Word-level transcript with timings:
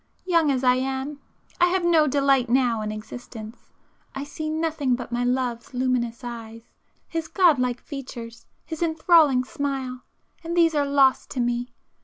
Young 0.25 0.49
as 0.49 0.63
I 0.63 0.77
am, 0.77 1.19
I 1.59 1.67
have 1.67 1.85
no 1.85 2.07
delight 2.07 2.49
now 2.49 2.81
in 2.81 2.91
existence,—I 2.91 4.23
see 4.23 4.49
nothing 4.49 4.95
but 4.95 5.11
my 5.11 5.23
love's 5.23 5.75
luminous 5.75 6.23
eyes, 6.23 6.71
his 7.07 7.27
god 7.27 7.59
like 7.59 7.79
features, 7.79 8.47
his 8.65 8.81
enthralling 8.81 9.43
smile,—and 9.43 10.57
these 10.57 10.73
are 10.73 10.87
lost 10.87 11.29
to 11.29 11.39
me. 11.39 11.75